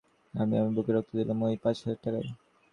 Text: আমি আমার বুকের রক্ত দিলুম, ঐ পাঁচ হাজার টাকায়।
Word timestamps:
আমি 0.33 0.53
আমার 0.55 0.73
বুকের 0.75 0.95
রক্ত 0.95 1.11
দিলুম, 1.17 1.39
ঐ 1.43 1.57
পাঁচ 1.63 1.77
হাজার 1.81 1.99
টাকায়। 2.03 2.27